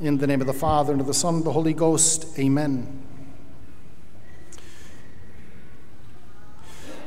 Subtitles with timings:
[0.00, 2.24] In the name of the Father, and of the Son, and of the Holy Ghost,
[2.38, 3.02] amen.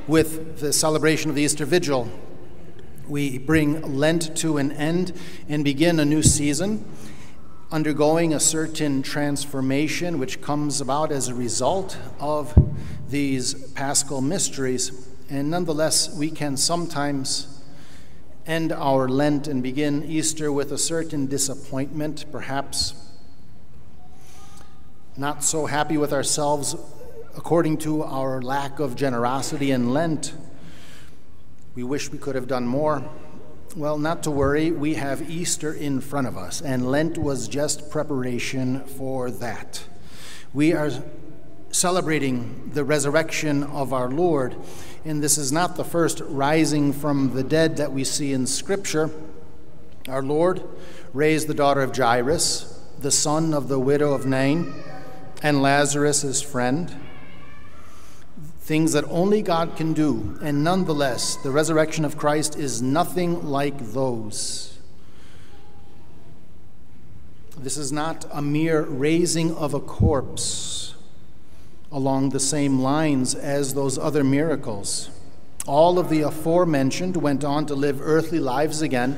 [0.06, 2.08] With the celebration of the Easter Vigil,
[3.08, 5.12] we bring Lent to an end
[5.50, 6.86] and begin a new season,
[7.72, 12.54] undergoing a certain transformation which comes about as a result of
[13.10, 15.10] these paschal mysteries.
[15.32, 17.53] And nonetheless, we can sometimes
[18.46, 22.94] end our Lent and begin Easter with a certain disappointment, perhaps
[25.16, 26.76] not so happy with ourselves
[27.38, 30.34] according to our lack of generosity in Lent.
[31.76, 33.04] We wish we could have done more.
[33.76, 37.90] Well, not to worry, we have Easter in front of us, and Lent was just
[37.90, 39.84] preparation for that.
[40.54, 40.92] We are
[41.72, 44.56] celebrating the resurrection of our Lord.
[45.06, 49.10] And this is not the first rising from the dead that we see in Scripture.
[50.08, 50.64] Our Lord
[51.14, 54.74] raised the daughter of Jairus, the son of the widow of Nain,
[55.42, 56.96] and Lazarus, his friend.
[58.62, 60.40] Things that only God can do.
[60.42, 64.78] And nonetheless, the resurrection of Christ is nothing like those.
[67.58, 70.93] This is not a mere raising of a corpse
[71.94, 75.12] along the same lines as those other miracles.
[75.68, 79.18] All of the aforementioned went on to live earthly lives again.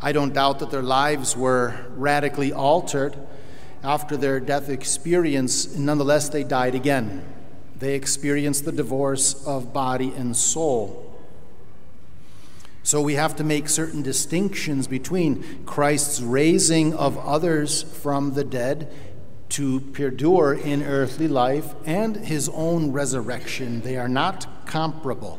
[0.00, 3.16] I don't doubt that their lives were radically altered
[3.82, 7.24] after their death experience, nonetheless, they died again.
[7.76, 11.08] They experienced the divorce of body and soul.
[12.84, 18.92] So we have to make certain distinctions between Christ's raising of others from the dead
[19.52, 23.82] to perdure in earthly life and his own resurrection.
[23.82, 25.38] They are not comparable.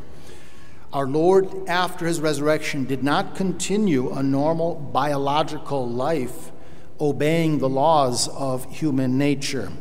[0.92, 6.52] Our Lord, after his resurrection, did not continue a normal biological life
[7.00, 9.72] obeying the laws of human nature.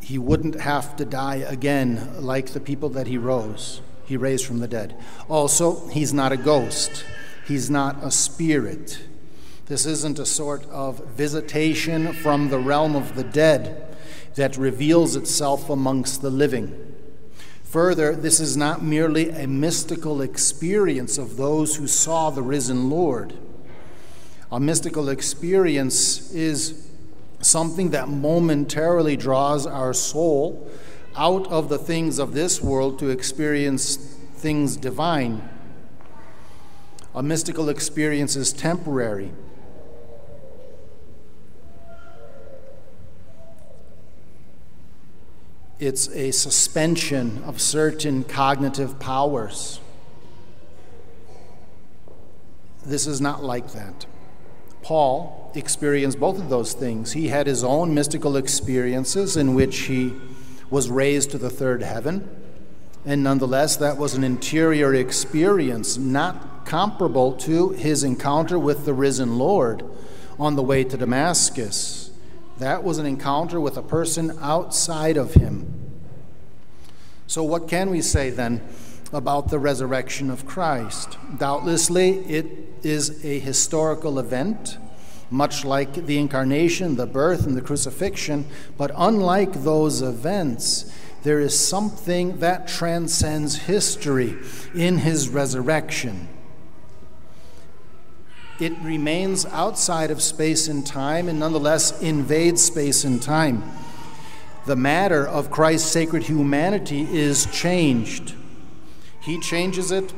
[0.00, 3.82] He wouldn't have to die again like the people that he rose.
[4.06, 4.96] He raised from the dead.
[5.28, 7.04] Also, he's not a ghost.
[7.46, 9.02] He's not a spirit.
[9.68, 13.94] This isn't a sort of visitation from the realm of the dead
[14.34, 16.94] that reveals itself amongst the living.
[17.64, 23.34] Further, this is not merely a mystical experience of those who saw the risen Lord.
[24.50, 26.88] A mystical experience is
[27.42, 30.66] something that momentarily draws our soul
[31.14, 35.46] out of the things of this world to experience things divine.
[37.14, 39.30] A mystical experience is temporary.
[45.78, 49.80] It's a suspension of certain cognitive powers.
[52.84, 54.06] This is not like that.
[54.82, 57.12] Paul experienced both of those things.
[57.12, 60.14] He had his own mystical experiences in which he
[60.70, 62.28] was raised to the third heaven,
[63.04, 69.38] and nonetheless, that was an interior experience not comparable to his encounter with the risen
[69.38, 69.84] Lord
[70.38, 72.07] on the way to Damascus.
[72.58, 75.74] That was an encounter with a person outside of him.
[77.26, 78.62] So, what can we say then
[79.12, 81.16] about the resurrection of Christ?
[81.38, 82.46] Doubtlessly, it
[82.82, 84.78] is a historical event,
[85.30, 88.46] much like the incarnation, the birth, and the crucifixion.
[88.76, 90.92] But unlike those events,
[91.22, 94.36] there is something that transcends history
[94.74, 96.28] in his resurrection
[98.60, 103.62] it remains outside of space and time and nonetheless invades space and time.
[104.66, 108.34] The matter of Christ's sacred humanity is changed.
[109.20, 110.12] He changes it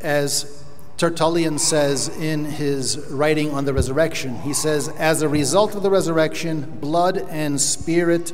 [0.00, 0.64] as
[0.96, 4.36] Tertullian says in his writing on the resurrection.
[4.42, 8.32] He says, As a result of the resurrection, blood and spirit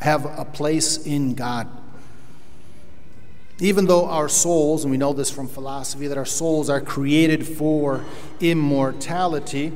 [0.00, 1.68] have a place in God.
[3.60, 7.46] Even though our souls, and we know this from philosophy, that our souls are created
[7.46, 8.04] for
[8.40, 9.72] immortality,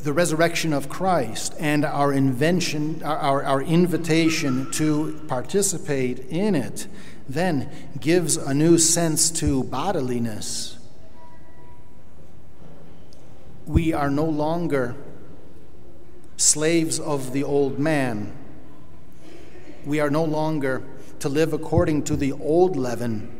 [0.00, 6.88] the resurrection of Christ and our invention, our, our invitation to participate in it,
[7.28, 7.70] then
[8.00, 10.76] gives a new sense to bodiliness.
[13.64, 14.96] We are no longer
[16.36, 18.36] slaves of the old man
[19.84, 20.82] we are no longer
[21.20, 23.30] to live according to the old leaven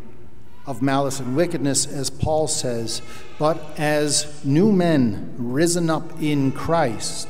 [0.67, 3.03] of malice and wickedness, as Paul says,
[3.39, 7.29] but as new men risen up in Christ.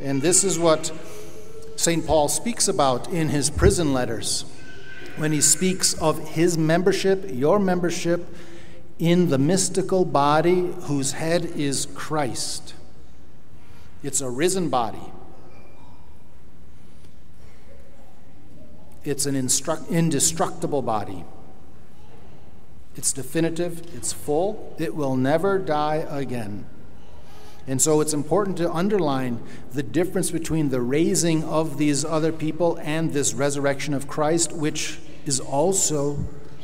[0.00, 0.92] And this is what
[1.76, 2.06] St.
[2.06, 4.44] Paul speaks about in his prison letters.
[5.16, 8.26] when he speaks of his membership, your membership
[8.98, 12.74] in the mystical body whose head is Christ.
[14.02, 15.12] It's a risen body.
[19.04, 21.24] It's an indestructible body.
[22.96, 26.64] It's definitive, it's full, it will never die again.
[27.66, 29.42] And so it's important to underline
[29.72, 34.98] the difference between the raising of these other people and this resurrection of Christ, which
[35.26, 36.18] is also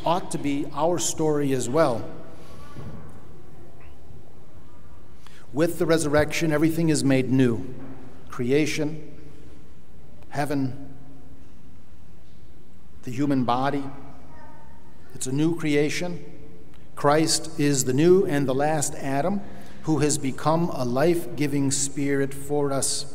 [0.05, 2.05] ought to be our story as well.
[5.53, 7.75] With the resurrection, everything is made new
[8.29, 9.19] creation,
[10.29, 10.90] heaven,
[13.03, 13.85] the human body.
[15.15, 16.25] It's a new creation.
[16.97, 19.41] Christ is the new and the last Adam
[19.83, 23.15] who has become a life giving spirit for us.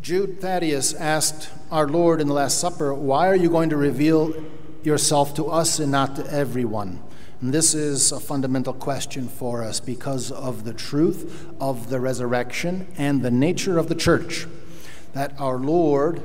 [0.00, 4.34] Jude Thaddeus asked our Lord in the Last Supper, Why are you going to reveal
[4.82, 7.02] yourself to us and not to everyone?
[7.40, 12.86] And this is a fundamental question for us because of the truth of the resurrection
[12.96, 14.46] and the nature of the church.
[15.14, 16.22] That our Lord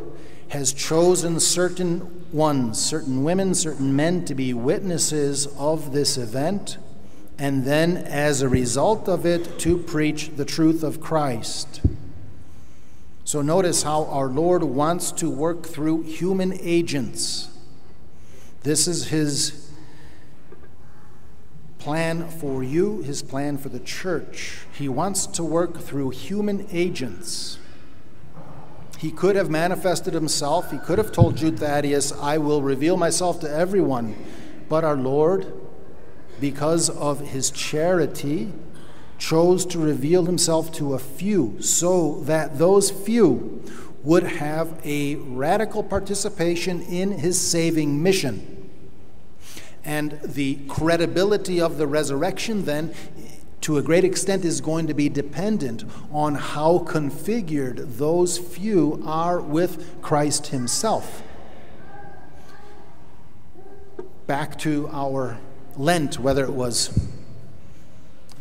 [0.50, 6.78] has chosen certain ones, certain women, certain men to be witnesses of this event,
[7.38, 11.82] and then as a result of it, to preach the truth of Christ.
[13.24, 17.50] So notice how our Lord wants to work through human agents.
[18.64, 19.72] This is his
[21.78, 24.62] plan for you, his plan for the church.
[24.74, 27.60] He wants to work through human agents.
[29.00, 30.72] He could have manifested himself.
[30.72, 34.14] He could have told Jude Thaddeus, I will reveal myself to everyone.
[34.68, 35.54] But our Lord,
[36.42, 38.52] because of his charity,
[39.18, 43.64] chose to reveal himself to a few so that those few
[44.04, 48.70] would have a radical participation in his saving mission.
[49.86, 52.94] And the credibility of the resurrection then
[53.70, 59.40] to a great extent is going to be dependent on how configured those few are
[59.40, 61.22] with Christ Himself.
[64.26, 65.38] Back to our
[65.78, 67.08] Lent, whether it was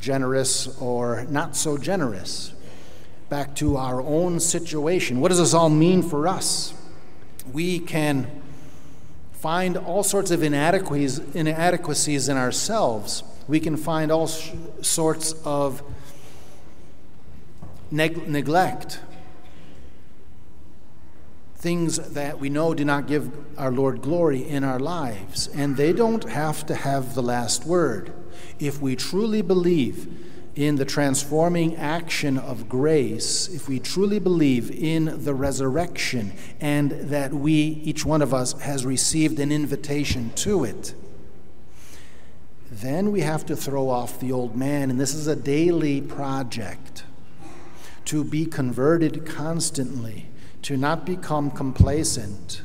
[0.01, 2.55] generous or not so generous.
[3.29, 5.21] Back to our own situation.
[5.21, 6.73] What does this all mean for us?
[7.53, 8.31] We can
[9.33, 14.53] find all sorts of inadequacies, inadequacies in ourselves we can find all sh-
[14.83, 15.83] sorts of
[17.91, 19.01] neg- neglect,
[21.57, 25.93] things that we know do not give our Lord glory in our lives, and they
[25.93, 28.13] don't have to have the last word.
[28.61, 30.07] If we truly believe
[30.55, 37.33] in the transforming action of grace, if we truly believe in the resurrection and that
[37.33, 40.95] we, each one of us, has received an invitation to it,
[42.71, 47.05] then we have to throw off the old man, and this is a daily project
[48.05, 50.27] to be converted constantly,
[50.63, 52.63] to not become complacent.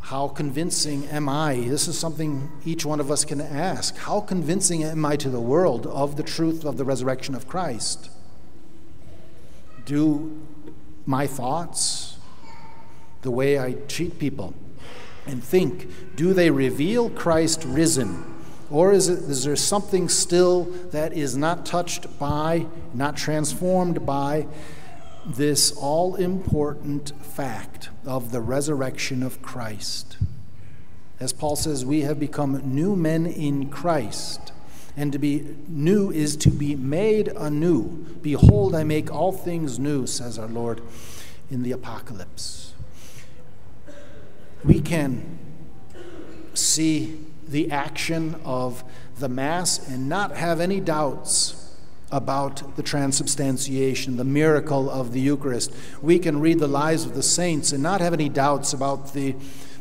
[0.00, 1.54] How convincing am I?
[1.54, 3.96] This is something each one of us can ask.
[3.96, 8.10] How convincing am I to the world of the truth of the resurrection of Christ?
[9.86, 10.38] Do
[11.06, 12.11] my thoughts,
[13.22, 14.54] the way I treat people
[15.26, 18.28] and think do they reveal Christ risen?
[18.70, 24.46] Or is, it, is there something still that is not touched by, not transformed by
[25.26, 30.16] this all important fact of the resurrection of Christ?
[31.20, 34.52] As Paul says, we have become new men in Christ.
[34.96, 37.84] And to be new is to be made anew.
[38.22, 40.82] Behold, I make all things new, says our Lord
[41.50, 42.72] in the Apocalypse
[44.64, 45.38] we can
[46.54, 48.84] see the action of
[49.18, 51.76] the Mass and not have any doubts
[52.10, 55.72] about the transubstantiation, the miracle of the Eucharist.
[56.02, 59.34] We can read the lives of the saints and not have any doubts about the,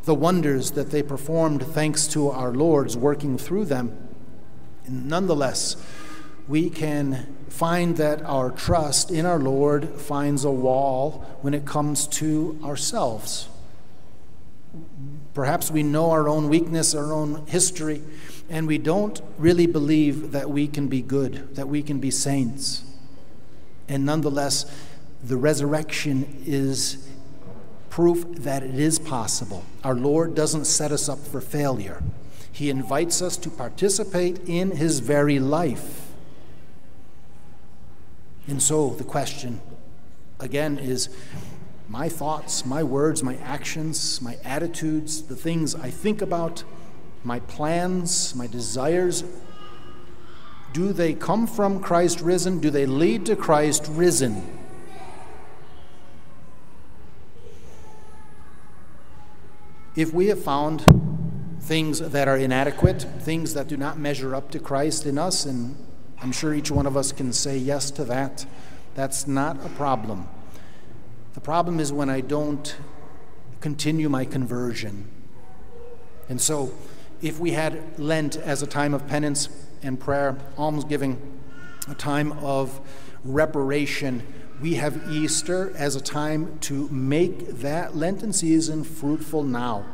[0.06, 4.10] the wonders that they performed thanks to our Lord's working through them.
[4.86, 5.76] And nonetheless,
[6.48, 12.08] we can find that our trust in our Lord finds a wall when it comes
[12.08, 13.50] to ourselves.
[15.34, 18.02] Perhaps we know our own weakness, our own history,
[18.50, 22.84] and we don't really believe that we can be good, that we can be saints.
[23.88, 24.66] And nonetheless,
[25.24, 27.08] the resurrection is
[27.90, 29.64] proof that it is possible.
[29.84, 32.02] Our Lord doesn't set us up for failure,
[32.52, 36.08] He invites us to participate in His very life.
[38.48, 39.62] And so the question
[40.40, 41.10] again is
[41.92, 46.64] my thoughts, my words, my actions, my attitudes, the things I think about,
[47.26, 49.26] my plans, my desires,
[50.72, 52.60] do they come from Christ risen?
[52.60, 54.58] Do they lead to Christ risen?
[59.94, 60.86] If we have found
[61.60, 65.76] things that are inadequate, things that do not measure up to Christ in us, and
[66.22, 68.46] I'm sure each one of us can say yes to that,
[68.96, 70.30] that's not a problem.
[71.34, 72.76] The problem is when I don't
[73.62, 75.08] continue my conversion.
[76.28, 76.74] And so,
[77.22, 79.48] if we had Lent as a time of penance
[79.84, 81.40] and prayer, almsgiving,
[81.88, 82.82] a time of
[83.24, 84.24] reparation,
[84.62, 89.86] we have Easter as a time to make that Lenten season fruitful now.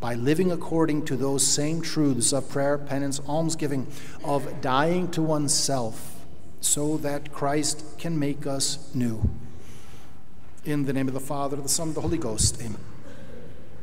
[0.00, 3.86] By living according to those same truths of prayer, penance, almsgiving,
[4.24, 6.19] of dying to oneself,
[6.60, 9.28] so that Christ can make us new.
[10.64, 12.89] In the name of the Father, the Son, and the Holy Ghost, amen.